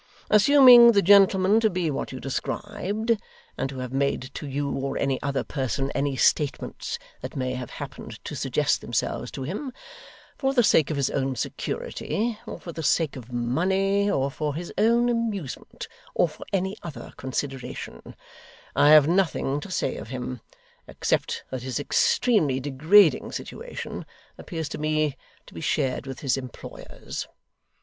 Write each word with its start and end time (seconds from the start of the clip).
Assuming 0.31 0.93
the 0.93 1.03
gentleman 1.03 1.59
to 1.59 1.69
be 1.69 1.91
what 1.91 2.11
you 2.11 2.19
described, 2.19 3.15
and 3.55 3.69
to 3.69 3.77
have 3.77 3.93
made 3.93 4.31
to 4.33 4.47
you 4.47 4.67
or 4.73 4.97
any 4.97 5.21
other 5.21 5.43
person 5.43 5.91
any 5.91 6.15
statements 6.15 6.97
that 7.21 7.35
may 7.35 7.53
have 7.53 7.69
happened 7.69 8.17
to 8.25 8.33
suggest 8.35 8.81
themselves 8.81 9.29
to 9.29 9.43
him, 9.43 9.71
for 10.39 10.55
the 10.55 10.63
sake 10.63 10.89
of 10.89 10.97
his 10.97 11.11
own 11.11 11.35
security, 11.35 12.39
or 12.47 12.59
for 12.59 12.71
the 12.71 12.81
sake 12.81 13.15
of 13.15 13.31
money, 13.31 14.09
or 14.09 14.31
for 14.31 14.55
his 14.55 14.73
own 14.75 15.07
amusement, 15.07 15.87
or 16.15 16.27
for 16.27 16.47
any 16.51 16.75
other 16.81 17.13
consideration, 17.15 18.15
I 18.75 18.89
have 18.89 19.07
nothing 19.07 19.59
to 19.59 19.69
say 19.69 19.97
of 19.97 20.07
him, 20.07 20.41
except 20.87 21.43
that 21.51 21.61
his 21.61 21.79
extremely 21.79 22.59
degrading 22.59 23.33
situation 23.33 24.07
appears 24.35 24.67
to 24.69 24.79
me 24.79 25.15
to 25.45 25.53
be 25.53 25.61
shared 25.61 26.07
with 26.07 26.21
his 26.21 26.37
employers. 26.37 27.27